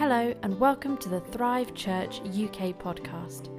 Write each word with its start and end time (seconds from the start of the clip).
Hello, 0.00 0.34
and 0.42 0.58
welcome 0.58 0.96
to 0.96 1.10
the 1.10 1.20
Thrive 1.20 1.74
Church 1.74 2.20
UK 2.20 2.72
podcast. 2.78 3.50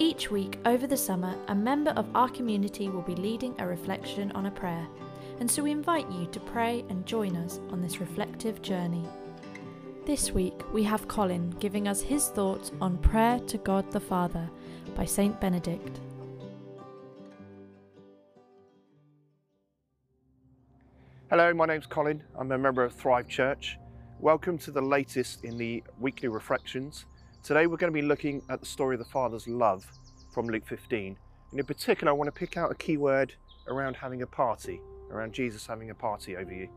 Each 0.00 0.28
week 0.28 0.58
over 0.64 0.88
the 0.88 0.96
summer, 0.96 1.36
a 1.46 1.54
member 1.54 1.92
of 1.92 2.04
our 2.16 2.28
community 2.28 2.88
will 2.88 3.02
be 3.02 3.14
leading 3.14 3.54
a 3.60 3.66
reflection 3.68 4.32
on 4.32 4.46
a 4.46 4.50
prayer, 4.50 4.88
and 5.38 5.48
so 5.48 5.62
we 5.62 5.70
invite 5.70 6.10
you 6.10 6.26
to 6.32 6.40
pray 6.40 6.84
and 6.88 7.06
join 7.06 7.36
us 7.36 7.60
on 7.70 7.80
this 7.80 8.00
reflective 8.00 8.60
journey. 8.60 9.04
This 10.04 10.32
week, 10.32 10.64
we 10.72 10.82
have 10.82 11.06
Colin 11.06 11.50
giving 11.60 11.86
us 11.86 12.00
his 12.00 12.26
thoughts 12.26 12.72
on 12.80 12.98
Prayer 12.98 13.38
to 13.46 13.58
God 13.58 13.88
the 13.92 14.00
Father 14.00 14.50
by 14.96 15.04
St. 15.04 15.40
Benedict. 15.40 16.00
Hello, 21.30 21.54
my 21.54 21.66
name's 21.66 21.86
Colin. 21.86 22.20
I'm 22.36 22.50
a 22.50 22.58
member 22.58 22.82
of 22.82 22.92
Thrive 22.94 23.28
Church. 23.28 23.78
Welcome 24.20 24.58
to 24.58 24.72
the 24.72 24.82
latest 24.82 25.44
in 25.44 25.56
the 25.58 25.80
weekly 26.00 26.28
reflections. 26.28 27.06
Today 27.44 27.68
we're 27.68 27.76
going 27.76 27.92
to 27.92 27.96
be 27.96 28.04
looking 28.04 28.42
at 28.48 28.58
the 28.58 28.66
story 28.66 28.96
of 28.96 28.98
the 28.98 29.04
Father's 29.04 29.46
love 29.46 29.86
from 30.32 30.48
Luke 30.48 30.66
15. 30.66 31.16
And 31.52 31.60
in 31.60 31.64
particular, 31.64 32.10
I 32.10 32.16
want 32.16 32.26
to 32.26 32.32
pick 32.32 32.56
out 32.56 32.68
a 32.68 32.74
key 32.74 32.96
word 32.96 33.34
around 33.68 33.94
having 33.94 34.22
a 34.22 34.26
party, 34.26 34.80
around 35.12 35.34
Jesus 35.34 35.68
having 35.68 35.90
a 35.90 35.94
party 35.94 36.36
over 36.36 36.52
you. 36.52 36.68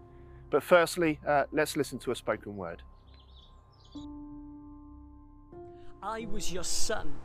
But 0.52 0.62
firstly, 0.62 1.20
uh, 1.28 1.46
let's 1.52 1.76
listen 1.76 1.98
to 2.00 2.12
a 2.12 2.16
spoken 2.16 2.56
word. 2.58 2.84
I 6.04 6.28
was 6.32 6.54
your 6.54 6.64
son. 6.64 7.16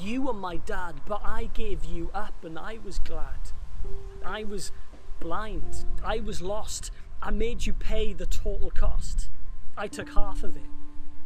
You 0.00 0.22
were 0.22 0.34
my 0.34 0.56
dad, 0.56 1.02
but 1.06 1.22
I 1.24 1.44
gave 1.54 1.84
you 1.84 2.10
up 2.12 2.42
and 2.42 2.58
I 2.58 2.80
was 2.84 2.98
glad. 2.98 3.52
I 4.26 4.42
was 4.42 4.72
blind. 5.20 5.84
I 6.04 6.18
was 6.18 6.42
lost. 6.42 6.90
I 7.20 7.30
made 7.30 7.66
you 7.66 7.72
pay 7.72 8.12
the 8.12 8.26
total 8.26 8.70
cost. 8.70 9.28
I 9.76 9.88
took 9.88 10.10
half 10.10 10.44
of 10.44 10.56
it 10.56 10.62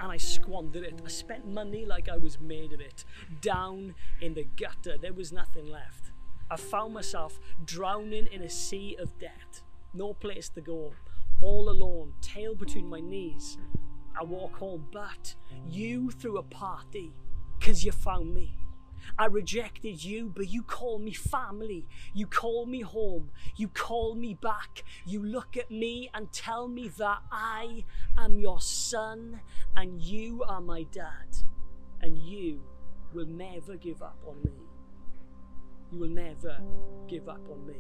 and 0.01 0.11
I 0.11 0.17
squandered 0.17 0.85
it. 0.85 1.01
I 1.05 1.09
spent 1.09 1.47
money 1.47 1.85
like 1.85 2.09
I 2.09 2.17
was 2.17 2.41
made 2.41 2.73
of 2.73 2.81
it. 2.81 3.05
Down 3.41 3.95
in 4.21 4.35
the 4.35 4.47
gutter, 4.57 4.97
there 4.97 5.13
was 5.13 5.33
nothing 5.33 5.67
left. 5.67 6.11
I 6.51 6.57
found 6.57 6.95
myself 6.95 7.39
drowning 7.65 8.27
in 8.33 8.43
a 8.43 8.49
sea 8.51 8.97
of 8.99 9.19
debt. 9.19 9.63
No 9.95 10.15
place 10.15 10.49
to 10.51 10.61
go. 10.61 10.93
All 11.41 11.69
alone, 11.69 12.15
tail 12.21 12.55
between 12.55 12.89
my 12.89 13.01
knees. 13.01 13.59
I 14.19 14.25
walk 14.25 14.57
home, 14.57 14.87
but 14.93 15.35
you 15.69 16.11
threw 16.11 16.39
a 16.39 16.43
party 16.43 17.13
because 17.59 17.85
you 17.85 17.93
found 17.93 18.35
me. 18.35 18.55
I 19.19 19.27
rejected 19.27 20.05
you, 20.05 20.33
but 20.35 20.49
you 20.49 20.63
call 20.63 20.99
me 20.99 21.13
family. 21.13 21.87
You 22.15 22.27
call 22.27 22.67
me 22.67 22.81
home. 22.81 23.31
You 23.57 23.69
call 23.69 24.15
me 24.15 24.35
back. 24.35 24.85
You 25.05 25.23
look 25.25 25.57
at 25.57 25.71
me 25.71 26.11
and 26.15 26.33
tell 26.33 26.69
me 26.69 26.89
that 26.99 27.19
I 27.31 27.85
am 28.17 28.39
your 28.39 28.61
son 28.61 29.41
and 29.77 30.01
you 30.01 30.43
are 30.45 30.61
my 30.61 30.85
dad. 30.85 31.37
And 32.01 32.19
you 32.19 32.63
will 33.13 33.27
never 33.27 33.77
give 33.77 34.03
up 34.03 34.19
on 34.27 34.43
me. 34.43 34.53
You 35.91 35.99
will 35.99 36.09
never 36.09 36.59
give 37.07 37.29
up 37.29 37.47
on 37.51 37.67
me. 37.67 37.77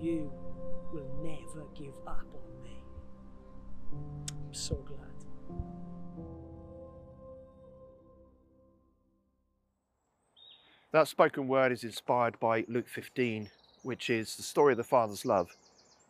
You 0.00 0.32
will 0.92 1.08
never 1.22 1.66
give 1.74 1.96
up 2.06 2.26
on 2.32 2.62
me. 2.62 2.84
I'm 3.92 4.54
so 4.54 4.76
glad. 4.76 4.98
That 10.90 11.06
spoken 11.06 11.48
word 11.48 11.70
is 11.70 11.84
inspired 11.84 12.40
by 12.40 12.64
Luke 12.66 12.88
15, 12.88 13.50
which 13.82 14.08
is 14.08 14.36
the 14.36 14.42
story 14.42 14.72
of 14.72 14.78
the 14.78 14.84
Father's 14.84 15.26
love. 15.26 15.54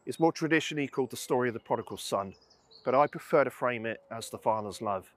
It's 0.07 0.21
more 0.21 0.31
traditionally 0.31 0.87
called 0.87 1.11
the 1.11 1.17
story 1.17 1.49
of 1.49 1.55
the 1.55 1.61
prodigal 1.61 1.97
son, 1.97 2.35
but 2.85 2.95
I 2.95 3.09
prefer 3.09 3.43
to 3.43 3.51
frame 3.51 3.87
it 3.87 4.01
as 4.09 4.31
the 4.31 4.39
Father's 4.39 4.81
love. 4.81 5.13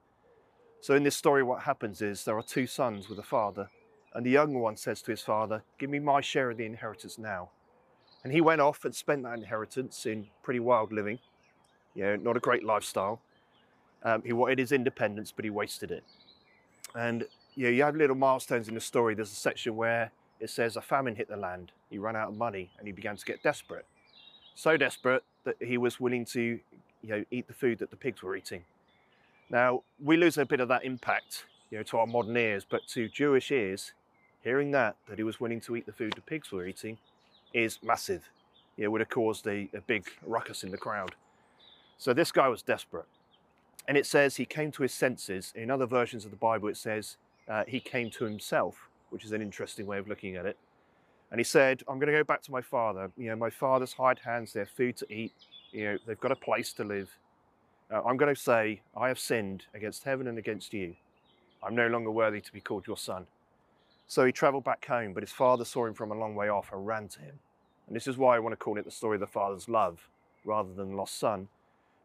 So 0.80 0.96
in 0.96 1.04
this 1.04 1.14
story, 1.14 1.44
what 1.44 1.62
happens 1.62 2.02
is 2.02 2.24
there 2.24 2.36
are 2.36 2.42
two 2.42 2.66
sons 2.66 3.08
with 3.08 3.20
a 3.20 3.22
father, 3.22 3.70
and 4.14 4.26
the 4.26 4.30
younger 4.30 4.58
one 4.58 4.76
says 4.76 5.00
to 5.02 5.12
his 5.12 5.20
father, 5.20 5.62
Give 5.78 5.90
me 5.90 6.00
my 6.00 6.20
share 6.20 6.50
of 6.50 6.56
the 6.56 6.66
inheritance 6.66 7.16
now. 7.16 7.50
And 8.24 8.32
he 8.32 8.40
went 8.40 8.60
off 8.60 8.84
and 8.84 8.92
spent 8.92 9.22
that 9.22 9.38
inheritance 9.38 10.06
in 10.06 10.26
pretty 10.42 10.58
wild 10.58 10.92
living, 10.92 11.20
you 11.94 12.02
know, 12.02 12.16
not 12.16 12.36
a 12.36 12.40
great 12.40 12.64
lifestyle. 12.64 13.20
Um, 14.02 14.22
he 14.26 14.32
wanted 14.32 14.58
his 14.58 14.72
independence, 14.72 15.30
but 15.30 15.44
he 15.44 15.50
wasted 15.50 15.92
it. 15.92 16.02
And 16.96 17.26
you, 17.54 17.64
know, 17.64 17.70
you 17.70 17.82
have 17.82 17.96
little 17.96 18.16
milestones 18.16 18.68
in 18.68 18.74
the 18.74 18.80
story. 18.80 19.14
There's 19.14 19.32
a 19.32 19.36
section 19.36 19.76
where 19.76 20.10
it 20.40 20.50
says 20.50 20.76
a 20.76 20.80
famine 20.80 21.16
hit 21.16 21.28
the 21.28 21.36
land. 21.36 21.72
He 21.90 21.98
ran 21.98 22.16
out 22.16 22.28
of 22.28 22.36
money 22.36 22.70
and 22.78 22.86
he 22.86 22.92
began 22.92 23.16
to 23.16 23.24
get 23.24 23.42
desperate. 23.42 23.86
So 24.54 24.76
desperate 24.76 25.22
that 25.44 25.56
he 25.60 25.78
was 25.78 26.00
willing 26.00 26.24
to 26.26 26.60
you 27.02 27.08
know, 27.08 27.24
eat 27.30 27.48
the 27.48 27.54
food 27.54 27.78
that 27.78 27.90
the 27.90 27.96
pigs 27.96 28.22
were 28.22 28.36
eating. 28.36 28.64
Now, 29.50 29.82
we 30.02 30.16
lose 30.16 30.38
a 30.38 30.46
bit 30.46 30.60
of 30.60 30.68
that 30.68 30.84
impact 30.84 31.44
you 31.70 31.78
know, 31.78 31.84
to 31.84 31.98
our 31.98 32.06
modern 32.06 32.36
ears, 32.36 32.66
but 32.68 32.86
to 32.88 33.08
Jewish 33.08 33.50
ears, 33.50 33.92
hearing 34.42 34.70
that, 34.72 34.96
that 35.08 35.18
he 35.18 35.24
was 35.24 35.40
willing 35.40 35.60
to 35.62 35.76
eat 35.76 35.86
the 35.86 35.92
food 35.92 36.14
the 36.14 36.20
pigs 36.20 36.50
were 36.50 36.66
eating, 36.66 36.98
is 37.52 37.78
massive. 37.82 38.30
Know, 38.78 38.90
would 38.90 39.00
have 39.00 39.10
caused 39.10 39.46
a, 39.46 39.68
a 39.74 39.80
big 39.86 40.06
ruckus 40.26 40.64
in 40.64 40.70
the 40.70 40.78
crowd. 40.78 41.14
So 41.98 42.12
this 42.12 42.32
guy 42.32 42.48
was 42.48 42.62
desperate. 42.62 43.06
And 43.86 43.96
it 43.96 44.06
says 44.06 44.36
he 44.36 44.44
came 44.44 44.72
to 44.72 44.82
his 44.82 44.92
senses. 44.92 45.52
In 45.54 45.70
other 45.70 45.86
versions 45.86 46.24
of 46.24 46.30
the 46.30 46.36
Bible, 46.36 46.68
it 46.68 46.76
says 46.76 47.16
uh, 47.48 47.64
he 47.66 47.80
came 47.80 48.10
to 48.10 48.24
himself, 48.24 48.88
which 49.10 49.24
is 49.24 49.32
an 49.32 49.42
interesting 49.42 49.86
way 49.86 49.98
of 49.98 50.08
looking 50.08 50.36
at 50.36 50.46
it. 50.46 50.56
And 51.30 51.40
he 51.40 51.44
said, 51.44 51.82
I'm 51.88 51.98
going 51.98 52.12
to 52.12 52.18
go 52.18 52.24
back 52.24 52.42
to 52.42 52.52
my 52.52 52.60
father. 52.60 53.10
You 53.16 53.30
know, 53.30 53.36
my 53.36 53.50
father's 53.50 53.94
hired 53.94 54.18
hands, 54.18 54.52
they 54.52 54.60
have 54.60 54.68
food 54.68 54.96
to 54.98 55.12
eat. 55.12 55.32
You 55.70 55.84
know, 55.84 55.98
they've 56.06 56.20
got 56.20 56.30
a 56.30 56.36
place 56.36 56.72
to 56.74 56.84
live. 56.84 57.10
Uh, 57.90 58.02
I'm 58.02 58.16
going 58.16 58.34
to 58.34 58.40
say, 58.40 58.82
I 58.96 59.08
have 59.08 59.18
sinned 59.18 59.64
against 59.74 60.04
heaven 60.04 60.26
and 60.26 60.38
against 60.38 60.74
you. 60.74 60.94
I'm 61.62 61.74
no 61.74 61.88
longer 61.88 62.10
worthy 62.10 62.40
to 62.40 62.52
be 62.52 62.60
called 62.60 62.86
your 62.86 62.96
son. 62.96 63.26
So 64.06 64.26
he 64.26 64.32
traveled 64.32 64.64
back 64.64 64.84
home, 64.84 65.14
but 65.14 65.22
his 65.22 65.32
father 65.32 65.64
saw 65.64 65.86
him 65.86 65.94
from 65.94 66.10
a 66.10 66.14
long 66.14 66.34
way 66.34 66.48
off 66.48 66.70
and 66.72 66.86
ran 66.86 67.08
to 67.08 67.20
him. 67.20 67.38
And 67.86 67.96
this 67.96 68.06
is 68.06 68.18
why 68.18 68.36
I 68.36 68.40
want 68.40 68.52
to 68.52 68.56
call 68.56 68.76
it 68.76 68.84
the 68.84 68.90
story 68.90 69.16
of 69.16 69.20
the 69.20 69.26
father's 69.26 69.68
love 69.68 70.08
rather 70.44 70.72
than 70.74 70.96
lost 70.96 71.18
son, 71.18 71.48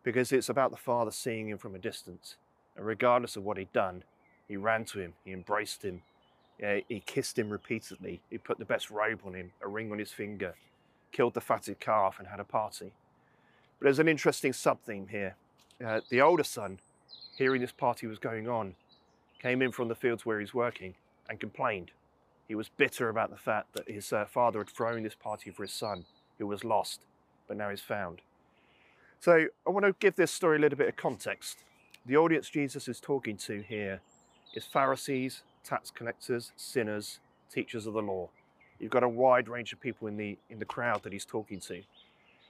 because 0.03 0.31
it's 0.31 0.49
about 0.49 0.71
the 0.71 0.77
father 0.77 1.11
seeing 1.11 1.49
him 1.49 1.57
from 1.57 1.75
a 1.75 1.79
distance. 1.79 2.37
And 2.75 2.85
regardless 2.85 3.35
of 3.35 3.43
what 3.43 3.57
he'd 3.57 3.73
done, 3.73 4.03
he 4.47 4.57
ran 4.57 4.85
to 4.85 4.99
him, 4.99 5.13
he 5.23 5.31
embraced 5.31 5.83
him, 5.83 6.01
he 6.59 7.03
kissed 7.05 7.37
him 7.37 7.49
repeatedly, 7.49 8.21
he 8.29 8.37
put 8.37 8.57
the 8.57 8.65
best 8.65 8.89
robe 8.89 9.21
on 9.25 9.33
him, 9.33 9.51
a 9.61 9.67
ring 9.67 9.91
on 9.91 9.99
his 9.99 10.11
finger, 10.11 10.55
killed 11.11 11.33
the 11.33 11.41
fatted 11.41 11.79
calf, 11.79 12.17
and 12.19 12.27
had 12.27 12.39
a 12.39 12.43
party. 12.43 12.91
But 13.79 13.85
there's 13.85 13.99
an 13.99 14.07
interesting 14.07 14.53
sub 14.53 14.79
theme 14.81 15.07
here. 15.09 15.35
Uh, 15.85 16.01
the 16.09 16.21
older 16.21 16.43
son, 16.43 16.79
hearing 17.37 17.61
this 17.61 17.71
party 17.71 18.07
was 18.07 18.17
going 18.17 18.47
on, 18.49 18.75
came 19.39 19.61
in 19.61 19.71
from 19.71 19.87
the 19.87 19.95
fields 19.95 20.25
where 20.25 20.39
he's 20.39 20.53
working 20.53 20.95
and 21.29 21.39
complained. 21.39 21.91
He 22.47 22.55
was 22.55 22.69
bitter 22.69 23.09
about 23.09 23.29
the 23.29 23.37
fact 23.37 23.73
that 23.73 23.89
his 23.89 24.11
uh, 24.11 24.25
father 24.25 24.59
had 24.59 24.69
thrown 24.69 25.03
this 25.03 25.15
party 25.15 25.51
for 25.51 25.63
his 25.63 25.73
son, 25.73 26.05
who 26.39 26.47
was 26.47 26.63
lost, 26.63 27.01
but 27.47 27.57
now 27.57 27.69
is 27.69 27.81
found. 27.81 28.21
So 29.19 29.47
I 29.65 29.69
want 29.69 29.85
to 29.85 29.95
give 29.99 30.15
this 30.15 30.31
story 30.31 30.57
a 30.57 30.59
little 30.59 30.77
bit 30.77 30.87
of 30.87 30.95
context. 30.95 31.59
The 32.05 32.17
audience 32.17 32.49
Jesus 32.49 32.87
is 32.87 32.99
talking 32.99 33.37
to 33.37 33.61
here 33.61 34.01
is 34.53 34.65
Pharisees, 34.65 35.43
tax 35.63 35.91
collectors, 35.91 36.51
sinners, 36.55 37.19
teachers 37.51 37.85
of 37.87 37.93
the 37.93 38.01
law. 38.01 38.29
You've 38.79 38.91
got 38.91 39.03
a 39.03 39.09
wide 39.09 39.47
range 39.47 39.73
of 39.73 39.79
people 39.79 40.07
in 40.07 40.17
the 40.17 40.37
in 40.49 40.59
the 40.59 40.65
crowd 40.65 41.03
that 41.03 41.13
he's 41.13 41.25
talking 41.25 41.59
to. 41.61 41.81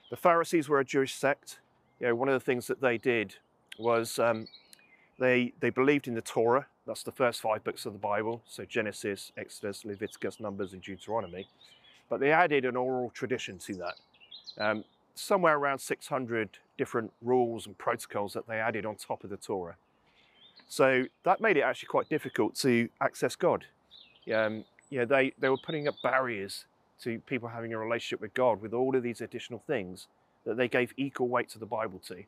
The 0.09 0.17
Pharisees 0.17 0.69
were 0.69 0.79
a 0.79 0.85
Jewish 0.85 1.13
sect. 1.13 1.59
You 1.99 2.07
know, 2.07 2.15
one 2.15 2.29
of 2.29 2.33
the 2.33 2.45
things 2.45 2.67
that 2.67 2.81
they 2.81 2.97
did 2.97 3.35
was 3.79 4.19
um, 4.19 4.47
they 5.19 5.53
they 5.59 5.69
believed 5.69 6.07
in 6.07 6.15
the 6.15 6.21
Torah. 6.21 6.67
That's 6.85 7.03
the 7.03 7.11
first 7.11 7.41
five 7.41 7.63
books 7.63 7.85
of 7.85 7.93
the 7.93 7.99
Bible. 7.99 8.41
So 8.47 8.65
Genesis, 8.65 9.31
Exodus, 9.37 9.83
Leviticus, 9.83 10.39
Numbers, 10.39 10.73
and 10.73 10.81
Deuteronomy. 10.81 11.47
But 12.09 12.19
they 12.19 12.31
added 12.31 12.63
an 12.63 12.77
oral 12.77 13.09
tradition 13.09 13.57
to 13.59 13.73
that. 13.75 13.95
Um, 14.57 14.85
somewhere 15.15 15.57
around 15.57 15.79
600 15.79 16.57
different 16.77 17.11
rules 17.21 17.65
and 17.67 17.77
protocols 17.77 18.33
that 18.33 18.47
they 18.47 18.59
added 18.59 18.85
on 18.85 18.95
top 18.95 19.23
of 19.23 19.29
the 19.29 19.37
Torah. 19.37 19.75
So 20.67 21.05
that 21.23 21.41
made 21.41 21.57
it 21.57 21.61
actually 21.61 21.87
quite 21.87 22.09
difficult 22.09 22.55
to 22.55 22.89
access 23.01 23.35
God. 23.35 23.65
Um, 24.33 24.65
yeah, 24.89 25.05
they, 25.05 25.33
they 25.39 25.49
were 25.49 25.57
putting 25.57 25.87
up 25.87 25.95
barriers 26.03 26.65
to 27.03 27.19
people 27.19 27.49
having 27.49 27.73
a 27.73 27.77
relationship 27.77 28.21
with 28.21 28.33
God 28.33 28.61
with 28.61 28.73
all 28.73 28.95
of 28.95 29.03
these 29.03 29.21
additional 29.21 29.63
things 29.65 30.07
that 30.45 30.57
they 30.57 30.67
gave 30.67 30.93
equal 30.97 31.27
weight 31.27 31.49
to 31.49 31.59
the 31.59 31.65
Bible 31.65 31.99
to. 32.07 32.23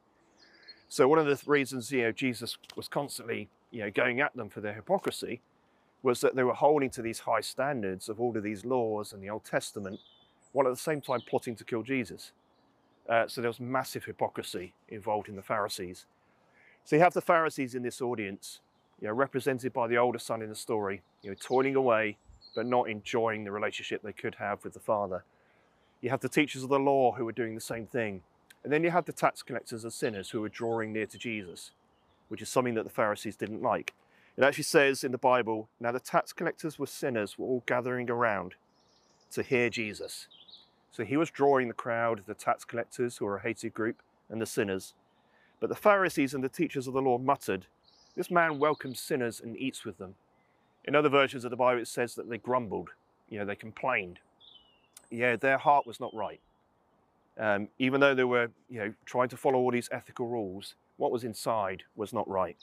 So 0.88 1.08
one 1.08 1.20
of 1.20 1.26
the 1.26 1.40
reasons 1.50 1.92
you 1.92 2.04
know 2.04 2.12
Jesus 2.12 2.58
was 2.76 2.88
constantly 2.88 3.50
you 3.72 3.82
know 3.82 3.92
going 3.92 4.22
at 4.22 4.36
them 4.36 4.50
for 4.50 4.62
their 4.62 4.74
hypocrisy 4.74 5.42
was 6.02 6.22
that 6.22 6.36
they 6.36 6.44
were 6.44 6.54
holding 6.54 6.90
to 6.90 7.02
these 7.02 7.20
high 7.20 7.42
standards 7.42 8.10
of 8.10 8.20
all 8.20 8.36
of 8.36 8.44
these 8.44 8.66
laws 8.66 9.12
and 9.12 9.22
the 9.22 9.30
Old 9.30 9.44
Testament, 9.44 10.00
while 10.54 10.66
at 10.66 10.74
the 10.74 10.80
same 10.80 11.02
time 11.02 11.20
plotting 11.28 11.56
to 11.58 11.64
kill 11.64 11.84
Jesus. 11.84 12.32
Uh, 13.08 13.28
so 13.28 13.42
there 13.42 13.50
was 13.50 13.60
massive 13.60 14.06
hypocrisy 14.06 14.74
involved 14.88 15.28
in 15.28 15.36
the 15.36 15.42
Pharisees. 15.42 16.06
So 16.90 16.96
you 16.96 17.04
have 17.04 17.14
the 17.14 17.22
Pharisees 17.22 17.76
in 17.76 17.84
this 17.84 18.02
audience, 18.02 18.62
you 19.00 19.08
know, 19.08 19.14
represented 19.14 19.72
by 19.72 19.86
the 19.86 19.98
older 19.98 20.18
son 20.18 20.42
in 20.42 20.50
the 20.50 20.56
story, 20.56 21.04
you 21.22 21.30
know, 21.30 21.36
toiling 21.40 21.76
away, 21.76 22.18
but 22.56 22.66
not 22.66 22.90
enjoying 22.90 23.44
the 23.44 23.52
relationship 23.52 24.02
they 24.02 24.12
could 24.12 24.34
have 24.40 24.64
with 24.64 24.74
the 24.74 24.80
father. 24.80 25.24
You 26.02 26.10
have 26.10 26.22
the 26.22 26.28
teachers 26.28 26.64
of 26.64 26.70
the 26.70 26.80
law 26.80 27.12
who 27.12 27.28
are 27.28 27.32
doing 27.32 27.54
the 27.54 27.62
same 27.62 27.86
thing. 27.86 28.24
And 28.64 28.74
then 28.74 28.84
you 28.84 28.90
have 28.90 29.06
the 29.06 29.14
tax 29.14 29.44
collectors 29.44 29.84
and 29.84 29.94
sinners 29.94 30.32
who 30.32 30.44
are 30.44 30.50
drawing 30.50 30.92
near 30.92 31.06
to 31.06 31.20
Jesus. 31.20 31.74
which 32.30 32.42
is 32.42 32.48
something 32.48 32.76
that 32.76 32.86
the 32.86 32.90
Pharisees 32.90 33.36
didn't 33.36 33.62
like. 33.62 33.94
It 34.38 34.44
actually 34.44 34.64
says 34.64 35.04
in 35.04 35.12
the 35.12 35.18
Bible, 35.18 35.68
now 35.80 35.92
the 35.92 36.00
tax 36.00 36.32
collectors 36.32 36.80
were 36.80 36.88
sinners, 36.88 37.38
were 37.38 37.46
all 37.46 37.64
gathering 37.66 38.10
around 38.10 38.56
to 39.32 39.44
hear 39.44 39.70
Jesus. 39.70 40.28
So 40.92 41.04
he 41.04 41.18
was 41.18 41.30
drawing 41.30 41.68
the 41.68 41.74
crowd, 41.74 42.24
the 42.26 42.34
tax 42.34 42.64
collectors, 42.64 43.18
who 43.18 43.26
are 43.26 43.38
a 43.38 43.42
hated 43.42 43.74
group, 43.74 43.98
and 44.30 44.42
the 44.42 44.46
sinners. 44.46 44.94
But 45.60 45.70
the 45.70 45.76
Pharisees 45.76 46.34
and 46.34 46.44
the 46.44 46.50
teachers 46.50 46.88
of 46.88 46.94
the 46.94 47.02
law 47.02 47.18
muttered, 47.18 47.66
This 48.16 48.32
man 48.32 48.60
welcomes 48.60 49.00
sinners 49.00 49.42
and 49.42 49.58
eats 49.58 49.86
with 49.86 49.98
them. 49.98 50.16
In 50.86 50.96
other 50.96 51.10
versions 51.10 51.44
of 51.44 51.52
the 51.52 51.58
Bible, 51.58 51.82
it 51.82 51.88
says 51.88 52.16
that 52.16 52.30
they 52.30 52.38
grumbled, 52.38 52.90
you 53.30 53.38
know, 53.38 53.46
they 53.46 53.56
complained. 53.56 54.20
Yeah, 55.12 55.36
their 55.36 55.58
heart 55.58 55.86
was 55.86 56.00
not 56.00 56.14
right. 56.14 56.40
Um, 57.38 57.70
even 57.80 58.02
though 58.02 58.16
they 58.16 58.24
were, 58.24 58.50
you 58.70 58.80
know, 58.80 58.94
trying 59.06 59.30
to 59.30 59.38
follow 59.38 59.58
all 59.60 59.72
these 59.72 59.90
ethical 59.92 60.28
rules, 60.28 60.76
what 60.98 61.12
was 61.12 61.24
inside 61.24 61.84
was 61.96 62.14
not 62.14 62.28
right. 62.28 62.58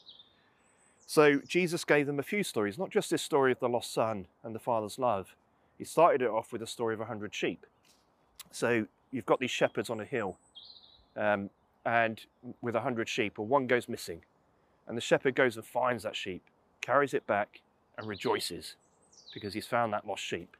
So 1.06 1.38
Jesus 1.46 1.84
gave 1.84 2.06
them 2.06 2.18
a 2.18 2.22
few 2.22 2.42
stories, 2.42 2.78
not 2.78 2.90
just 2.90 3.10
this 3.10 3.22
story 3.22 3.52
of 3.52 3.60
the 3.60 3.68
lost 3.68 3.94
son 3.94 4.26
and 4.42 4.54
the 4.54 4.58
father's 4.58 4.98
love. 4.98 5.34
He 5.78 5.84
started 5.84 6.20
it 6.22 6.28
off 6.28 6.52
with 6.52 6.62
a 6.62 6.66
story 6.66 6.94
of 6.94 7.00
a 7.00 7.04
hundred 7.04 7.34
sheep. 7.34 7.64
So 8.50 8.86
you've 9.10 9.26
got 9.26 9.38
these 9.38 9.50
shepherds 9.50 9.88
on 9.88 10.00
a 10.00 10.04
hill, 10.04 10.36
um, 11.16 11.48
and 11.86 12.26
with 12.60 12.74
a 12.74 12.80
hundred 12.80 13.08
sheep, 13.08 13.38
or 13.38 13.46
one 13.46 13.68
goes 13.68 13.88
missing, 13.88 14.22
and 14.88 14.96
the 14.96 15.00
shepherd 15.00 15.36
goes 15.36 15.56
and 15.56 15.64
finds 15.64 16.02
that 16.02 16.16
sheep, 16.16 16.42
carries 16.80 17.14
it 17.14 17.26
back, 17.26 17.60
and 17.96 18.08
rejoices 18.08 18.74
because 19.32 19.54
he's 19.54 19.66
found 19.66 19.92
that 19.92 20.06
lost 20.06 20.22
sheep. 20.22 20.56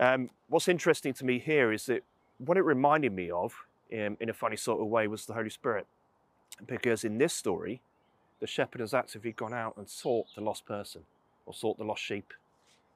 Um, 0.00 0.30
what's 0.48 0.68
interesting 0.68 1.14
to 1.14 1.24
me 1.24 1.38
here 1.38 1.72
is 1.72 1.86
that 1.86 2.02
what 2.38 2.56
it 2.56 2.62
reminded 2.62 3.12
me 3.12 3.30
of, 3.30 3.54
um, 3.92 4.16
in 4.20 4.28
a 4.28 4.34
funny 4.34 4.56
sort 4.56 4.80
of 4.80 4.88
way, 4.88 5.06
was 5.06 5.26
the 5.26 5.34
Holy 5.34 5.48
Spirit, 5.48 5.86
because 6.66 7.04
in 7.04 7.18
this 7.18 7.32
story, 7.32 7.80
the 8.40 8.46
shepherd 8.46 8.80
has 8.80 8.92
actively 8.92 9.32
gone 9.32 9.54
out 9.54 9.76
and 9.76 9.88
sought 9.88 10.26
the 10.34 10.42
lost 10.42 10.66
person, 10.66 11.02
or 11.46 11.54
sought 11.54 11.78
the 11.78 11.84
lost 11.84 12.02
sheep, 12.02 12.34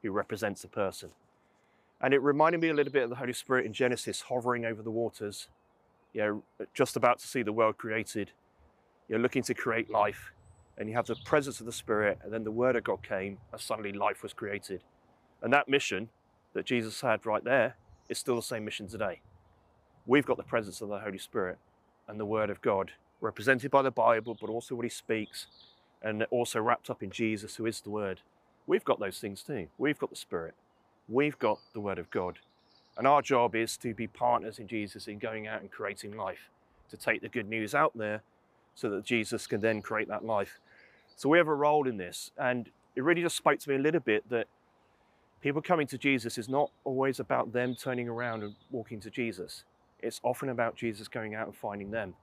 who 0.03 0.11
represents 0.11 0.65
a 0.65 0.69
person. 0.69 1.11
And 2.01 2.13
it 2.13 2.23
reminded 2.23 2.61
me 2.61 2.71
a 2.71 2.75
little 2.75 2.93
bit 2.93 3.05
of 3.05 3.11
the 3.11 3.17
Holy 3.17 3.33
Spirit 3.33 3.67
in 3.67 3.73
Genesis 3.73 4.23
hovering 4.23 4.65
over 4.65 4.83
the 4.83 4.91
waters, 4.91 5.49
you 6.13 6.21
know, 6.21 6.67
just 6.75 6.97
about 6.97 7.19
to 7.21 7.27
see 7.27 7.43
the 7.43 7.53
world 7.53 7.79
created, 7.79 8.33
you're 9.09 9.19
looking 9.19 9.43
to 9.45 9.55
create 9.55 9.91
life, 9.91 10.33
and 10.79 10.89
you 10.89 10.95
have 10.95 11.07
the 11.07 11.17
presence 11.25 11.61
of 11.61 11.67
the 11.67 11.73
Spirit, 11.73 12.19
and 12.23 12.33
then 12.33 12.45
the 12.45 12.51
Word 12.51 12.77
of 12.77 12.85
God 12.85 13.03
came, 13.03 13.39
and 13.53 13.61
suddenly 13.61 13.93
life 13.93 14.23
was 14.23 14.33
created. 14.33 14.83
And 15.43 15.53
that 15.53 15.69
mission 15.69 16.09
that 16.55 16.67
Jesus 16.67 17.01
had 17.01 17.27
right 17.27 17.45
there 17.45 17.77
is 18.09 18.19
still 18.19 18.37
the 18.37 18.43
same 18.43 18.65
mission 18.65 18.89
today. 18.89 19.21
We've 20.07 20.27
got 20.27 20.37
the 20.37 20.43
presence 20.43 20.81
of 20.81 20.89
the 20.89 20.99
Holy 20.99 21.19
Spirit 21.19 21.59
and 22.09 22.19
the 22.19 22.27
Word 22.27 22.51
of 22.51 22.61
God, 22.63 22.93
represented 23.21 23.71
by 23.71 23.83
the 23.83 23.91
Bible, 23.91 24.37
but 24.41 24.51
also 24.51 24.75
what 24.75 24.85
He 24.85 24.91
speaks, 24.91 25.47
and 26.03 26.27
also 26.31 26.61
wrapped 26.61 26.91
up 26.91 27.03
in 27.03 27.11
Jesus, 27.11 27.57
who 27.57 27.67
is 27.67 27.81
the 27.81 27.91
Word. 27.91 28.21
We've 28.67 28.85
got 28.85 28.99
those 29.01 29.19
things 29.19 29.43
too. 29.43 29.69
We've 29.79 29.99
got 29.99 30.11
the 30.11 30.17
Spirit. 30.17 30.55
We've 31.09 31.39
got 31.39 31.59
the 31.75 31.81
Word 31.81 31.99
of 31.99 32.11
God. 32.11 32.39
And 32.97 33.07
our 33.07 33.23
job 33.23 33.55
is 33.55 33.77
to 33.79 33.95
be 33.95 34.07
partners 34.07 34.59
in 34.59 34.67
Jesus 34.67 35.09
in 35.09 35.19
going 35.19 35.47
out 35.47 35.61
and 35.61 35.71
creating 35.71 36.17
life, 36.17 36.51
to 36.91 36.97
take 36.97 37.23
the 37.23 37.29
good 37.29 37.49
news 37.49 37.75
out 37.75 37.97
there 37.97 38.23
so 38.75 38.91
that 38.91 39.05
Jesus 39.05 39.47
can 39.47 39.61
then 39.61 39.83
create 39.83 40.09
that 40.09 40.25
life. 40.25 40.61
So 41.17 41.29
we 41.29 41.39
have 41.39 41.49
a 41.49 41.55
role 41.55 41.87
in 41.89 41.97
this. 41.97 42.31
And 42.37 42.71
it 42.95 43.03
really 43.03 43.23
just 43.23 43.37
spoke 43.37 43.59
to 43.61 43.71
me 43.71 43.77
a 43.77 43.79
little 43.79 44.01
bit 44.01 44.29
that 44.31 44.47
people 45.41 45.63
coming 45.63 45.87
to 45.89 45.99
Jesus 45.99 46.37
is 46.39 46.49
not 46.49 46.71
always 46.85 47.21
about 47.21 47.53
them 47.53 47.75
turning 47.75 48.09
around 48.09 48.43
and 48.43 48.55
walking 48.71 49.01
to 49.01 49.11
Jesus. 49.11 49.65
It's 50.01 50.21
often 50.23 50.49
about 50.49 50.77
Jesus 50.77 51.09
going 51.09 51.35
out 51.35 51.47
and 51.47 51.57
finding 51.57 51.91
them. 51.91 52.15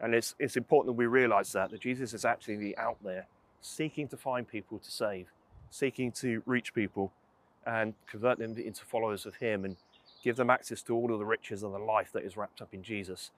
And 0.00 0.14
it's, 0.14 0.34
it's 0.38 0.56
important 0.56 0.94
that 0.94 0.98
we 0.98 1.06
realize 1.06 1.52
that, 1.52 1.70
that 1.70 1.80
Jesus 1.80 2.14
is 2.14 2.24
actually 2.24 2.76
out 2.76 2.98
there 3.02 3.26
seeking 3.60 4.08
to 4.08 4.16
find 4.16 4.46
people 4.46 4.78
to 4.78 4.90
save 4.90 5.28
seeking 5.70 6.12
to 6.12 6.42
reach 6.46 6.74
people 6.74 7.12
and 7.66 7.94
convert 8.06 8.38
them 8.38 8.56
into 8.56 8.84
followers 8.84 9.26
of 9.26 9.36
Him 9.36 9.64
and 9.64 9.76
give 10.26 10.34
them 10.34 10.50
access 10.50 10.82
to 10.82 10.92
all 10.92 11.12
of 11.12 11.20
the 11.20 11.24
riches 11.24 11.62
and 11.62 11.72
the 11.72 11.78
life 11.78 12.10
that 12.12 12.24
is 12.24 12.36
wrapped 12.36 12.60
up 12.60 12.74
in 12.74 12.82
Jesus. 12.82 13.30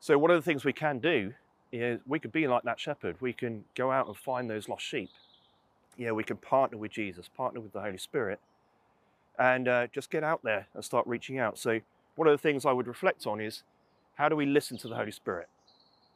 So, 0.00 0.16
one 0.16 0.30
of 0.30 0.36
the 0.38 0.42
things 0.42 0.64
we 0.64 0.72
can 0.72 0.98
do 0.98 1.34
is 1.70 2.00
we 2.06 2.18
could 2.18 2.32
be 2.32 2.48
like 2.48 2.62
that 2.62 2.80
shepherd. 2.80 3.16
We 3.20 3.34
can 3.34 3.64
go 3.74 3.92
out 3.92 4.06
and 4.06 4.16
find 4.16 4.48
those 4.48 4.66
lost 4.66 4.82
sheep. 4.82 5.10
Yeah, 5.98 6.12
we 6.12 6.24
can 6.24 6.38
partner 6.38 6.78
with 6.78 6.90
Jesus, 6.90 7.28
partner 7.28 7.60
with 7.60 7.74
the 7.74 7.82
Holy 7.82 7.98
Spirit, 7.98 8.40
and 9.38 9.68
uh, 9.68 9.88
just 9.88 10.10
get 10.10 10.24
out 10.24 10.42
there 10.42 10.68
and 10.72 10.82
start 10.82 11.06
reaching 11.06 11.38
out. 11.38 11.58
So, 11.58 11.80
one 12.16 12.26
of 12.26 12.32
the 12.32 12.38
things 12.38 12.64
I 12.64 12.72
would 12.72 12.86
reflect 12.86 13.26
on 13.26 13.38
is 13.38 13.62
how 14.14 14.30
do 14.30 14.36
we 14.36 14.46
listen 14.46 14.78
to 14.78 14.88
the 14.88 14.96
Holy 14.96 15.12
Spirit? 15.12 15.50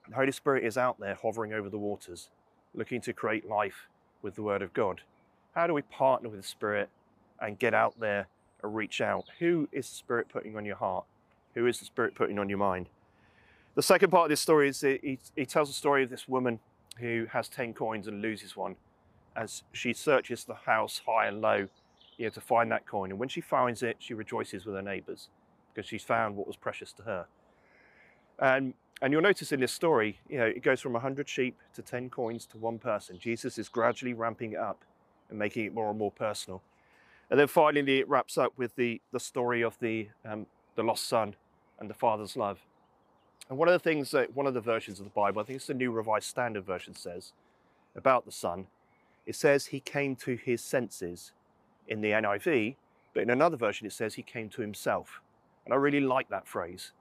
The 0.08 0.14
Holy 0.14 0.32
Spirit 0.32 0.64
is 0.64 0.78
out 0.78 0.98
there 0.98 1.18
hovering 1.20 1.52
over 1.52 1.68
the 1.68 1.76
waters, 1.76 2.30
looking 2.74 3.02
to 3.02 3.12
create 3.12 3.46
life 3.46 3.88
with 4.22 4.34
the 4.34 4.42
Word 4.42 4.62
of 4.62 4.72
God. 4.72 5.02
How 5.54 5.66
do 5.66 5.74
we 5.74 5.82
partner 5.82 6.30
with 6.30 6.40
the 6.40 6.48
Spirit 6.48 6.88
and 7.38 7.58
get 7.58 7.74
out 7.74 8.00
there 8.00 8.28
reach 8.68 9.00
out? 9.00 9.24
Who 9.38 9.68
is 9.72 9.88
the 9.88 9.96
Spirit 9.96 10.28
putting 10.28 10.56
on 10.56 10.64
your 10.64 10.76
heart? 10.76 11.04
Who 11.54 11.66
is 11.66 11.78
the 11.78 11.84
Spirit 11.84 12.14
putting 12.14 12.38
on 12.38 12.48
your 12.48 12.58
mind? 12.58 12.88
The 13.74 13.82
second 13.82 14.10
part 14.10 14.26
of 14.26 14.30
this 14.30 14.40
story 14.40 14.68
is 14.68 14.80
he, 14.80 15.18
he 15.34 15.46
tells 15.46 15.68
the 15.68 15.74
story 15.74 16.04
of 16.04 16.10
this 16.10 16.28
woman 16.28 16.60
who 16.98 17.26
has 17.32 17.48
10 17.48 17.74
coins 17.74 18.06
and 18.06 18.22
loses 18.22 18.56
one 18.56 18.76
as 19.36 19.64
she 19.72 19.92
searches 19.92 20.44
the 20.44 20.54
house 20.54 21.02
high 21.06 21.26
and 21.26 21.40
low 21.40 21.68
you 22.16 22.26
know, 22.26 22.30
to 22.30 22.40
find 22.40 22.70
that 22.70 22.86
coin. 22.86 23.10
And 23.10 23.18
when 23.18 23.28
she 23.28 23.40
finds 23.40 23.82
it, 23.82 23.96
she 23.98 24.14
rejoices 24.14 24.64
with 24.64 24.76
her 24.76 24.82
neighbours 24.82 25.28
because 25.72 25.88
she's 25.88 26.04
found 26.04 26.36
what 26.36 26.46
was 26.46 26.56
precious 26.56 26.92
to 26.92 27.02
her. 27.02 27.26
And, 28.38 28.74
and 29.02 29.12
you'll 29.12 29.22
notice 29.22 29.50
in 29.52 29.60
this 29.60 29.72
story, 29.72 30.20
you 30.28 30.38
know, 30.38 30.46
it 30.46 30.62
goes 30.62 30.80
from 30.80 30.92
100 30.92 31.28
sheep 31.28 31.58
to 31.74 31.82
10 31.82 32.10
coins 32.10 32.46
to 32.46 32.58
one 32.58 32.78
person. 32.78 33.18
Jesus 33.18 33.58
is 33.58 33.68
gradually 33.68 34.14
ramping 34.14 34.52
it 34.52 34.58
up 34.58 34.84
and 35.30 35.38
making 35.38 35.66
it 35.66 35.74
more 35.74 35.90
and 35.90 35.98
more 35.98 36.12
personal. 36.12 36.62
And 37.34 37.40
then 37.40 37.48
finally, 37.48 37.98
it 37.98 38.08
wraps 38.08 38.38
up 38.38 38.52
with 38.56 38.76
the, 38.76 39.00
the 39.10 39.18
story 39.18 39.62
of 39.62 39.76
the, 39.80 40.08
um, 40.24 40.46
the 40.76 40.84
lost 40.84 41.08
son 41.08 41.34
and 41.80 41.90
the 41.90 41.94
father's 41.94 42.36
love. 42.36 42.60
And 43.48 43.58
one 43.58 43.66
of 43.66 43.72
the 43.72 43.80
things 43.80 44.12
that 44.12 44.36
one 44.36 44.46
of 44.46 44.54
the 44.54 44.60
versions 44.60 45.00
of 45.00 45.04
the 45.04 45.10
Bible, 45.10 45.42
I 45.42 45.44
think 45.44 45.56
it's 45.56 45.66
the 45.66 45.74
New 45.74 45.90
Revised 45.90 46.28
Standard 46.28 46.64
Version, 46.64 46.94
says 46.94 47.32
about 47.96 48.24
the 48.24 48.30
son, 48.30 48.68
it 49.26 49.34
says 49.34 49.66
he 49.66 49.80
came 49.80 50.14
to 50.14 50.36
his 50.36 50.62
senses 50.62 51.32
in 51.88 52.02
the 52.02 52.12
NIV, 52.12 52.76
but 53.14 53.24
in 53.24 53.30
another 53.30 53.56
version 53.56 53.84
it 53.84 53.92
says 53.92 54.14
he 54.14 54.22
came 54.22 54.48
to 54.50 54.62
himself. 54.62 55.20
And 55.64 55.74
I 55.74 55.76
really 55.76 55.98
like 55.98 56.28
that 56.28 56.46
phrase. 56.46 56.92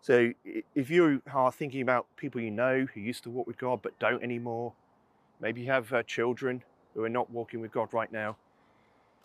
So 0.00 0.32
if 0.74 0.88
you 0.88 1.20
are 1.30 1.52
thinking 1.52 1.82
about 1.82 2.06
people 2.16 2.40
you 2.40 2.50
know 2.50 2.86
who 2.94 3.00
used 3.00 3.22
to 3.24 3.28
walk 3.28 3.46
with 3.46 3.58
God 3.58 3.80
but 3.82 3.98
don't 3.98 4.22
anymore, 4.22 4.72
maybe 5.42 5.60
you 5.60 5.66
have 5.66 5.92
uh, 5.92 6.02
children 6.04 6.62
who 6.94 7.04
are 7.04 7.10
not 7.10 7.28
walking 7.30 7.60
with 7.60 7.70
God 7.70 7.92
right 7.92 8.10
now. 8.10 8.38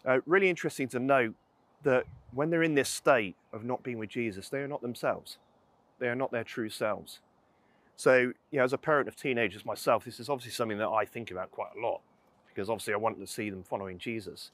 Uh, 0.05 0.19
really 0.25 0.49
interesting 0.49 0.87
to 0.89 0.99
note 0.99 1.35
that 1.83 2.05
when 2.33 2.49
they're 2.49 2.63
in 2.63 2.75
this 2.75 2.89
state 2.89 3.35
of 3.53 3.63
not 3.63 3.83
being 3.83 3.97
with 3.97 4.09
Jesus, 4.09 4.49
they 4.49 4.59
are 4.59 4.67
not 4.67 4.81
themselves. 4.81 5.37
They 5.99 6.07
are 6.07 6.15
not 6.15 6.31
their 6.31 6.43
true 6.43 6.69
selves. 6.69 7.19
So, 7.95 8.31
you 8.51 8.59
know, 8.59 8.63
as 8.63 8.73
a 8.73 8.77
parent 8.77 9.07
of 9.09 9.15
teenagers 9.15 9.65
myself, 9.65 10.05
this 10.05 10.19
is 10.19 10.29
obviously 10.29 10.53
something 10.53 10.77
that 10.77 10.87
I 10.87 11.05
think 11.05 11.31
about 11.31 11.51
quite 11.51 11.71
a 11.77 11.81
lot 11.81 12.01
because 12.47 12.69
obviously 12.69 12.93
I 12.93 12.97
want 12.97 13.19
to 13.19 13.27
see 13.27 13.49
them 13.49 13.63
following 13.63 13.97
Jesus. 13.97 14.51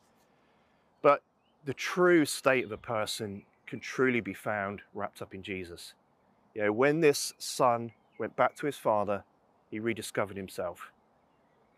But 1.01 1.21
the 1.65 1.73
true 1.73 2.25
state 2.25 2.65
of 2.65 2.71
a 2.71 2.77
person 2.77 3.43
can 3.67 3.79
truly 3.79 4.19
be 4.19 4.33
found 4.33 4.81
wrapped 4.93 5.21
up 5.21 5.33
in 5.33 5.43
Jesus. 5.43 5.93
You 6.53 6.63
know, 6.63 6.71
when 6.71 7.01
this 7.01 7.33
son 7.37 7.91
went 8.19 8.35
back 8.35 8.55
to 8.57 8.65
his 8.65 8.77
father, 8.77 9.23
he 9.69 9.79
rediscovered 9.79 10.37
himself. 10.37 10.91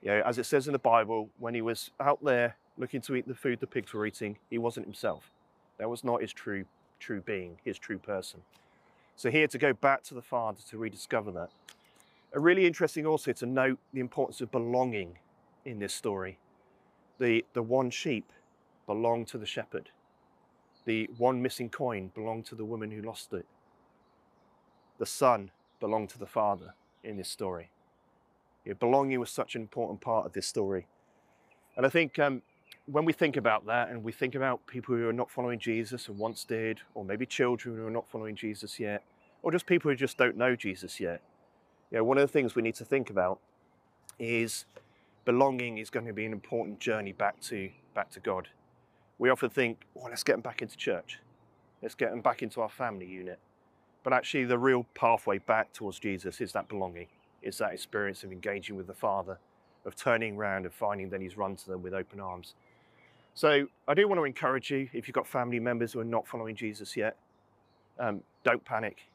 You 0.01 0.09
know, 0.09 0.21
as 0.25 0.37
it 0.37 0.45
says 0.45 0.67
in 0.67 0.73
the 0.73 0.79
Bible, 0.79 1.29
when 1.39 1.53
he 1.53 1.61
was 1.61 1.91
out 1.99 2.23
there 2.23 2.57
looking 2.77 3.01
to 3.01 3.15
eat 3.15 3.27
the 3.27 3.35
food 3.35 3.59
the 3.59 3.67
pigs 3.67 3.93
were 3.93 4.05
eating, 4.05 4.37
he 4.49 4.57
wasn't 4.57 4.85
himself. 4.85 5.31
That 5.77 5.89
was 5.89 6.03
not 6.03 6.21
his 6.21 6.33
true, 6.33 6.65
true 6.99 7.21
being, 7.21 7.57
his 7.63 7.77
true 7.77 7.97
person. 7.97 8.41
So 9.15 9.31
here 9.31 9.47
to 9.47 9.57
go 9.57 9.73
back 9.73 10.03
to 10.03 10.13
the 10.13 10.21
Father 10.21 10.59
to 10.69 10.77
rediscover 10.77 11.31
that. 11.31 11.49
A 12.33 12.39
really 12.39 12.65
interesting 12.65 13.05
also 13.05 13.31
to 13.33 13.45
note 13.45 13.79
the 13.93 13.99
importance 13.99 14.41
of 14.41 14.51
belonging 14.51 15.17
in 15.65 15.79
this 15.79 15.93
story. 15.93 16.37
The, 17.19 17.45
the 17.53 17.63
one 17.63 17.89
sheep 17.89 18.31
belonged 18.85 19.27
to 19.29 19.37
the 19.37 19.45
shepherd. 19.45 19.89
The 20.85 21.09
one 21.17 21.41
missing 21.41 21.69
coin 21.69 22.11
belonged 22.13 22.45
to 22.47 22.55
the 22.55 22.65
woman 22.65 22.91
who 22.91 23.01
lost 23.01 23.33
it. 23.33 23.45
The 24.99 25.05
son 25.05 25.51
belonged 25.79 26.09
to 26.09 26.19
the 26.19 26.27
father 26.27 26.73
in 27.03 27.17
this 27.17 27.29
story. 27.29 27.69
You 28.65 28.75
belonging 28.75 29.19
was 29.19 29.29
such 29.29 29.55
an 29.55 29.61
important 29.61 30.01
part 30.01 30.25
of 30.25 30.33
this 30.33 30.47
story. 30.47 30.87
And 31.75 31.85
I 31.85 31.89
think 31.89 32.19
um, 32.19 32.41
when 32.87 33.03
we 33.03 33.13
think 33.13 33.35
about 33.35 33.65
that 33.65 33.89
and 33.89 34.03
we 34.03 34.11
think 34.11 34.33
about 34.33 34.65
people 34.65 34.95
who 34.95 35.07
are 35.09 35.13
not 35.13 35.29
following 35.29 35.59
Jesus 35.59 36.07
and 36.07 36.17
once 36.17 36.45
did, 36.45 36.79
or 36.95 37.03
maybe 37.03 37.25
children 37.25 37.75
who 37.75 37.85
are 37.85 37.91
not 37.91 38.07
following 38.09 38.35
Jesus 38.35 38.79
yet, 38.79 39.03
or 39.43 39.51
just 39.51 39.65
people 39.65 39.91
who 39.91 39.95
just 39.95 40.17
don't 40.17 40.37
know 40.37 40.55
Jesus 40.55 40.99
yet, 40.99 41.21
you 41.91 41.97
know, 41.97 42.03
one 42.03 42.17
of 42.17 42.21
the 42.21 42.31
things 42.31 42.55
we 42.55 42.61
need 42.61 42.75
to 42.75 42.85
think 42.85 43.09
about 43.09 43.39
is 44.19 44.65
belonging 45.25 45.77
is 45.77 45.89
going 45.89 46.05
to 46.05 46.13
be 46.13 46.25
an 46.25 46.31
important 46.31 46.79
journey 46.79 47.11
back 47.11 47.39
to 47.41 47.69
back 47.93 48.09
to 48.11 48.19
God. 48.19 48.47
We 49.19 49.29
often 49.29 49.49
think, 49.49 49.81
well, 49.93 50.07
let's 50.09 50.23
get 50.23 50.33
them 50.33 50.41
back 50.41 50.61
into 50.61 50.77
church. 50.77 51.19
Let's 51.81 51.95
get 51.95 52.11
them 52.11 52.21
back 52.21 52.41
into 52.41 52.61
our 52.61 52.69
family 52.69 53.05
unit. 53.05 53.39
But 54.03 54.13
actually, 54.13 54.45
the 54.45 54.57
real 54.57 54.85
pathway 54.95 55.39
back 55.39 55.73
towards 55.73 55.99
Jesus 55.99 56.39
is 56.39 56.53
that 56.53 56.69
belonging 56.69 57.07
It's 57.41 57.57
that 57.57 57.73
experience 57.73 58.23
of 58.23 58.31
engaging 58.31 58.77
with 58.77 58.87
the 58.87 58.93
Father, 58.93 59.37
of 59.85 59.95
turning 59.95 60.37
around 60.37 60.65
and 60.65 60.73
finding 60.73 61.09
that 61.09 61.21
He's 61.21 61.37
run 61.37 61.55
to 61.57 61.67
them 61.69 61.81
with 61.81 61.93
open 61.93 62.19
arms. 62.19 62.53
So 63.37 63.67
I 63.87 63.93
do 63.93 64.07
want 64.07 64.17
to 64.17 64.23
encourage 64.23 64.71
you, 64.71 64.89
if 64.93 65.07
you've 65.07 65.13
got 65.13 65.27
family 65.27 65.59
members 65.59 65.93
who 65.93 65.99
are 65.99 66.03
not 66.03 66.27
following 66.27 66.55
Jesus 66.55 66.97
yet, 66.97 67.17
um, 67.99 68.21
don't 68.43 68.65
panic. 68.65 69.11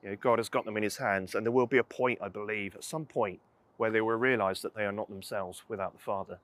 You 0.00 0.10
know, 0.10 0.16
God 0.20 0.38
has 0.38 0.48
got 0.48 0.64
them 0.64 0.76
in 0.76 0.84
His 0.84 0.96
hands, 0.98 1.34
and 1.34 1.44
there 1.44 1.50
will 1.50 1.66
be 1.66 1.78
a 1.78 1.82
point, 1.82 2.20
I 2.22 2.28
believe, 2.28 2.76
at 2.76 2.84
some 2.84 3.04
point, 3.04 3.40
where 3.76 3.90
they 3.90 4.00
will 4.00 4.14
realize 4.14 4.62
that 4.62 4.76
they 4.76 4.84
are 4.84 4.92
not 4.92 5.08
themselves 5.08 5.64
without 5.66 5.92
the 5.92 5.98
Father, 5.98 6.38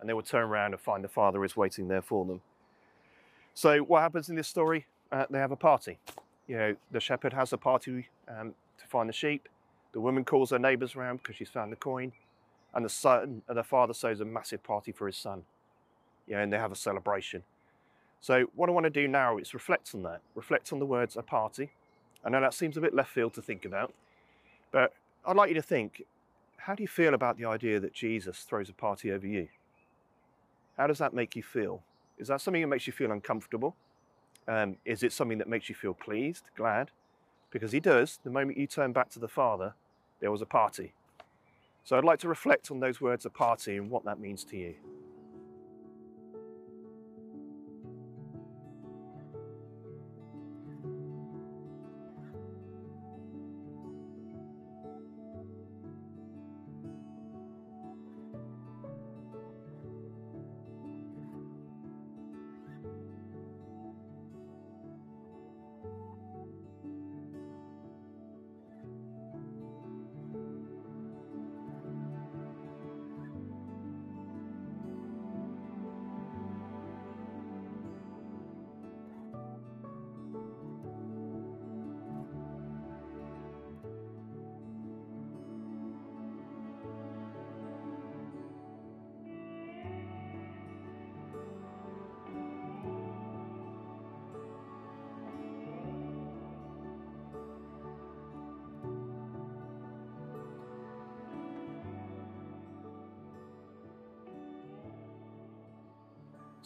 and 0.00 0.08
they 0.08 0.12
will 0.12 0.22
turn 0.22 0.42
around 0.42 0.72
and 0.72 0.80
find 0.80 1.04
the 1.04 1.08
Father 1.08 1.44
is 1.44 1.56
waiting 1.56 1.86
there 1.86 2.02
for 2.02 2.24
them. 2.24 2.40
So 3.54 3.78
what 3.78 4.00
happens 4.00 4.28
in 4.28 4.34
this 4.34 4.48
story? 4.48 4.86
Uh, 5.12 5.26
they 5.30 5.38
have 5.38 5.52
a 5.52 5.56
party. 5.56 6.00
You 6.48 6.56
know, 6.56 6.76
the 6.90 6.98
shepherd 6.98 7.32
has 7.32 7.52
a 7.52 7.58
party 7.58 8.08
um, 8.26 8.54
to 8.80 8.86
find 8.88 9.08
the 9.08 9.12
sheep. 9.12 9.48
The 9.92 10.00
woman 10.00 10.24
calls 10.24 10.50
her 10.50 10.58
neighbours 10.58 10.96
around 10.96 11.18
because 11.18 11.36
she's 11.36 11.48
found 11.48 11.70
the 11.70 11.76
coin, 11.76 12.10
and 12.74 12.84
the 12.84 12.88
son, 12.88 13.42
and 13.46 13.56
the 13.56 13.62
father 13.62 13.94
throws 13.94 14.20
a 14.20 14.24
massive 14.24 14.64
party 14.64 14.90
for 14.90 15.06
his 15.06 15.16
son. 15.16 15.44
Yeah, 16.26 16.40
and 16.40 16.52
they 16.52 16.58
have 16.58 16.72
a 16.72 16.76
celebration. 16.76 17.42
So 18.20 18.46
what 18.54 18.68
I 18.68 18.72
want 18.72 18.84
to 18.84 18.90
do 18.90 19.08
now 19.08 19.38
is 19.38 19.52
reflect 19.52 19.94
on 19.94 20.02
that. 20.04 20.20
Reflect 20.34 20.72
on 20.72 20.78
the 20.78 20.86
words 20.86 21.16
"a 21.16 21.22
party." 21.22 21.70
I 22.24 22.30
know 22.30 22.40
that 22.40 22.54
seems 22.54 22.76
a 22.76 22.80
bit 22.80 22.94
left 22.94 23.10
field 23.10 23.34
to 23.34 23.42
think 23.42 23.64
about, 23.64 23.92
but 24.70 24.94
I'd 25.26 25.36
like 25.36 25.48
you 25.48 25.54
to 25.56 25.62
think: 25.62 26.04
How 26.56 26.74
do 26.74 26.82
you 26.82 26.88
feel 26.88 27.14
about 27.14 27.36
the 27.36 27.44
idea 27.44 27.80
that 27.80 27.92
Jesus 27.92 28.42
throws 28.42 28.68
a 28.68 28.72
party 28.72 29.10
over 29.10 29.26
you? 29.26 29.48
How 30.76 30.86
does 30.86 30.98
that 30.98 31.12
make 31.14 31.36
you 31.36 31.42
feel? 31.42 31.82
Is 32.18 32.28
that 32.28 32.40
something 32.40 32.62
that 32.62 32.68
makes 32.68 32.86
you 32.86 32.92
feel 32.92 33.10
uncomfortable? 33.10 33.74
Um, 34.46 34.76
is 34.84 35.02
it 35.02 35.12
something 35.12 35.38
that 35.38 35.48
makes 35.48 35.68
you 35.68 35.74
feel 35.74 35.94
pleased, 35.94 36.44
glad? 36.56 36.90
Because 37.50 37.72
he 37.72 37.80
does. 37.80 38.18
The 38.24 38.30
moment 38.30 38.58
you 38.58 38.66
turn 38.66 38.92
back 38.92 39.10
to 39.10 39.18
the 39.18 39.28
Father, 39.28 39.74
there 40.20 40.30
was 40.30 40.42
a 40.42 40.46
party. 40.46 40.94
So 41.84 41.98
I'd 41.98 42.04
like 42.04 42.20
to 42.20 42.28
reflect 42.28 42.70
on 42.70 42.80
those 42.80 43.00
words, 43.00 43.26
a 43.26 43.30
party, 43.30 43.76
and 43.76 43.90
what 43.90 44.04
that 44.04 44.20
means 44.20 44.44
to 44.44 44.56
you. 44.56 44.74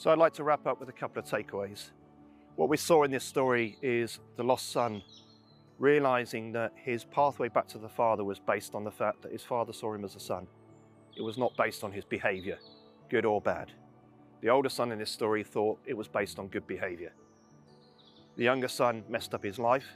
So 0.07 0.13
I'd 0.13 0.19
like 0.19 0.35
to 0.35 0.45
wrap 0.45 0.69
up 0.69 0.79
with 0.79 0.89
a 0.89 0.93
couple 0.93 1.19
of 1.19 1.29
takeaways. 1.29 1.91
What 2.55 2.69
we 2.69 2.77
saw 2.77 3.03
in 3.03 3.11
this 3.11 3.25
story 3.25 3.77
is 3.83 4.21
the 4.37 4.45
lost 4.45 4.71
son 4.71 5.03
realizing 5.81 6.53
that 6.53 6.73
his 6.77 7.03
pathway 7.03 7.49
back 7.49 7.67
to 7.71 7.79
the 7.79 7.89
father 7.89 8.23
was 8.23 8.39
based 8.39 8.77
on 8.77 8.85
the 8.85 8.91
fact 8.93 9.23
that 9.23 9.33
his 9.33 9.43
father 9.43 9.73
saw 9.73 9.93
him 9.93 10.05
as 10.05 10.15
a 10.15 10.21
son. 10.21 10.47
It 11.17 11.23
was 11.23 11.39
not 11.39 11.57
based 11.57 11.83
on 11.83 11.91
his 11.91 12.05
behavior, 12.05 12.57
good 13.11 13.25
or 13.25 13.41
bad. 13.41 13.73
The 14.43 14.49
older 14.49 14.69
son 14.69 14.93
in 14.93 15.01
this 15.01 15.11
story 15.11 15.43
thought 15.43 15.81
it 15.85 15.97
was 15.97 16.07
based 16.07 16.39
on 16.39 16.47
good 16.47 16.69
behavior. 16.69 17.11
The 18.37 18.45
younger 18.45 18.69
son 18.69 19.03
messed 19.09 19.35
up 19.35 19.43
his 19.43 19.59
life 19.59 19.89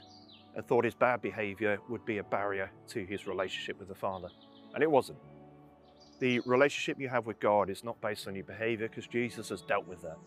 and 0.57 0.67
thought 0.67 0.83
his 0.83 0.93
bad 0.93 1.21
behavior 1.21 1.79
would 1.87 2.03
be 2.03 2.17
a 2.17 2.23
barrier 2.25 2.69
to 2.89 3.05
his 3.05 3.27
relationship 3.27 3.79
with 3.79 3.87
the 3.87 3.95
father. 3.95 4.27
And 4.73 4.83
it 4.83 4.91
wasn't. 4.91 5.19
The 6.21 6.39
relationship 6.41 6.99
you 6.99 7.09
have 7.09 7.25
with 7.25 7.39
God 7.39 7.67
is 7.67 7.83
not 7.83 7.99
based 7.99 8.27
on 8.27 8.35
your 8.35 8.43
behavior 8.43 8.87
because 8.87 9.07
Jesus 9.07 9.49
has 9.49 9.63
dealt 9.63 9.87
with 9.87 10.03
that. 10.03 10.19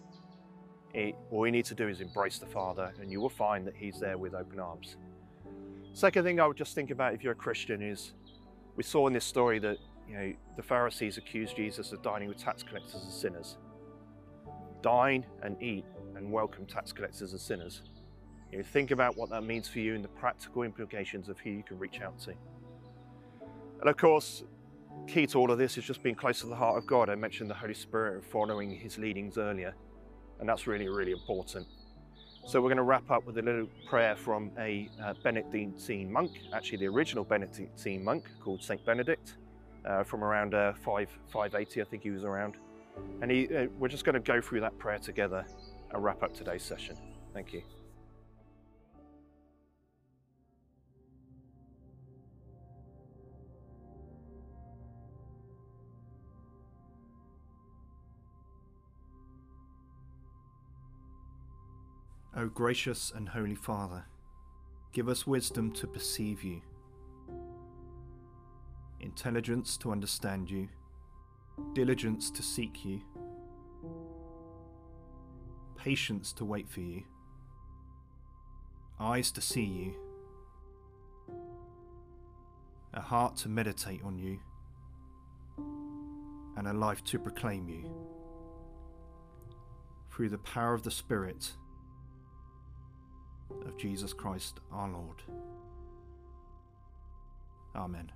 It, 0.92 1.14
all 1.30 1.46
you 1.46 1.52
need 1.52 1.66
to 1.66 1.74
do 1.76 1.86
is 1.86 2.00
embrace 2.00 2.38
the 2.40 2.46
Father 2.46 2.92
and 3.00 3.12
you 3.12 3.20
will 3.20 3.28
find 3.28 3.64
that 3.68 3.76
He's 3.76 4.00
there 4.00 4.18
with 4.18 4.34
open 4.34 4.58
arms. 4.58 4.96
Second 5.92 6.24
thing 6.24 6.40
I 6.40 6.48
would 6.48 6.56
just 6.56 6.74
think 6.74 6.90
about 6.90 7.14
if 7.14 7.22
you're 7.22 7.34
a 7.34 7.36
Christian 7.36 7.80
is 7.80 8.12
we 8.74 8.82
saw 8.82 9.06
in 9.06 9.12
this 9.12 9.24
story 9.24 9.60
that 9.60 9.78
you 10.08 10.16
know 10.16 10.32
the 10.56 10.64
Pharisees 10.64 11.16
accused 11.16 11.54
Jesus 11.54 11.92
of 11.92 12.02
dining 12.02 12.28
with 12.28 12.38
tax 12.38 12.64
collectors 12.64 13.04
and 13.04 13.12
sinners. 13.12 13.56
Dine 14.82 15.24
and 15.44 15.62
eat 15.62 15.84
and 16.16 16.32
welcome 16.32 16.66
tax 16.66 16.92
collectors 16.92 17.30
and 17.30 17.40
sinners. 17.40 17.82
You 18.50 18.58
know, 18.58 18.64
think 18.64 18.90
about 18.90 19.16
what 19.16 19.30
that 19.30 19.44
means 19.44 19.68
for 19.68 19.78
you 19.78 19.94
and 19.94 20.02
the 20.02 20.08
practical 20.08 20.64
implications 20.64 21.28
of 21.28 21.38
who 21.38 21.50
you 21.50 21.62
can 21.62 21.78
reach 21.78 22.00
out 22.00 22.18
to. 22.22 22.34
And 23.80 23.88
of 23.88 23.96
course, 23.96 24.42
key 25.06 25.26
to 25.28 25.38
all 25.38 25.50
of 25.50 25.58
this 25.58 25.76
is 25.78 25.84
just 25.84 26.02
being 26.02 26.14
close 26.14 26.40
to 26.40 26.46
the 26.46 26.56
heart 26.56 26.78
of 26.78 26.86
God. 26.86 27.08
I 27.08 27.14
mentioned 27.14 27.50
the 27.50 27.54
Holy 27.54 27.74
Spirit 27.74 28.14
and 28.14 28.24
following 28.24 28.70
His 28.70 28.98
leadings 28.98 29.38
earlier, 29.38 29.74
and 30.40 30.48
that's 30.48 30.66
really, 30.66 30.88
really 30.88 31.12
important. 31.12 31.66
So 32.46 32.60
we're 32.60 32.68
going 32.68 32.76
to 32.76 32.82
wrap 32.82 33.10
up 33.10 33.26
with 33.26 33.38
a 33.38 33.42
little 33.42 33.68
prayer 33.88 34.14
from 34.16 34.50
a 34.58 34.90
uh, 35.02 35.14
Benedictine 35.22 36.12
monk, 36.12 36.32
actually 36.52 36.78
the 36.78 36.88
original 36.88 37.24
Benedictine 37.24 38.04
monk 38.04 38.26
called 38.42 38.62
Saint 38.62 38.84
Benedict, 38.84 39.36
uh, 39.86 40.02
from 40.02 40.22
around 40.22 40.54
uh, 40.54 40.72
5 40.74 41.08
580, 41.32 41.80
I 41.80 41.84
think 41.84 42.02
he 42.02 42.10
was 42.10 42.24
around. 42.24 42.56
And 43.22 43.30
he, 43.30 43.48
uh, 43.54 43.66
we're 43.78 43.88
just 43.88 44.04
going 44.04 44.14
to 44.14 44.20
go 44.20 44.40
through 44.40 44.60
that 44.60 44.78
prayer 44.78 44.98
together 44.98 45.46
and 45.90 46.04
wrap 46.04 46.22
up 46.22 46.34
today's 46.34 46.62
session. 46.62 46.96
Thank 47.32 47.52
you. 47.52 47.62
O 62.36 62.48
gracious 62.48 63.12
and 63.14 63.28
holy 63.28 63.54
Father, 63.54 64.06
give 64.92 65.08
us 65.08 65.24
wisdom 65.24 65.70
to 65.70 65.86
perceive 65.86 66.42
you, 66.42 66.60
intelligence 68.98 69.76
to 69.76 69.92
understand 69.92 70.50
you, 70.50 70.68
diligence 71.74 72.32
to 72.32 72.42
seek 72.42 72.84
you, 72.84 73.00
patience 75.76 76.32
to 76.32 76.44
wait 76.44 76.68
for 76.68 76.80
you, 76.80 77.04
eyes 78.98 79.30
to 79.30 79.40
see 79.40 79.62
you, 79.62 79.94
a 82.94 83.00
heart 83.00 83.36
to 83.36 83.48
meditate 83.48 84.02
on 84.02 84.18
you, 84.18 84.40
and 86.56 86.66
a 86.66 86.72
life 86.72 87.04
to 87.04 87.20
proclaim 87.20 87.68
you. 87.68 87.88
Through 90.10 90.30
the 90.30 90.38
power 90.38 90.74
of 90.74 90.82
the 90.82 90.90
Spirit, 90.90 91.52
of 93.66 93.76
Jesus 93.76 94.12
Christ 94.12 94.60
our 94.72 94.88
Lord. 94.88 95.22
Amen. 97.74 98.10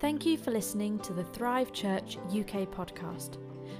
Thank 0.00 0.24
you 0.24 0.38
for 0.38 0.50
listening 0.50 0.98
to 1.00 1.12
the 1.12 1.24
Thrive 1.24 1.72
Church 1.72 2.16
UK 2.30 2.66
podcast. 2.70 3.36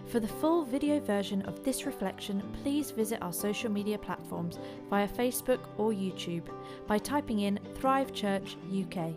For 0.07 0.21
the 0.21 0.29
full 0.29 0.65
video 0.65 1.01
version 1.01 1.41
of 1.43 1.65
this 1.65 1.87
reflection, 1.87 2.43
please 2.63 2.91
visit 2.91 3.23
our 3.23 3.33
social 3.33 3.71
media 3.71 3.97
platforms 3.97 4.59
via 4.91 5.09
Facebook 5.09 5.61
or 5.79 5.93
YouTube 5.93 6.47
by 6.87 6.99
typing 6.99 7.41
in 7.41 7.59
Thrive 7.77 8.13
Church 8.13 8.57
UK. 8.71 9.15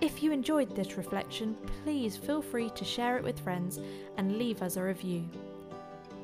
If 0.00 0.22
you 0.22 0.30
enjoyed 0.30 0.76
this 0.76 0.96
reflection, 0.96 1.56
please 1.82 2.16
feel 2.16 2.42
free 2.42 2.70
to 2.70 2.84
share 2.84 3.16
it 3.16 3.24
with 3.24 3.40
friends 3.40 3.80
and 4.16 4.38
leave 4.38 4.62
us 4.62 4.76
a 4.76 4.82
review. 4.82 5.28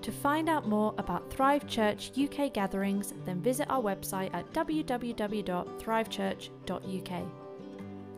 To 0.02 0.12
find 0.12 0.48
out 0.48 0.66
more 0.66 0.94
about 0.96 1.30
Thrive 1.30 1.66
Church 1.66 2.12
UK 2.18 2.50
gatherings, 2.52 3.12
then 3.26 3.42
visit 3.42 3.68
our 3.68 3.82
website 3.82 4.32
at 4.32 4.50
www.thrivechurch.uk. 4.52 7.22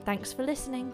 Thanks 0.04 0.32
for 0.32 0.44
listening. 0.44 0.92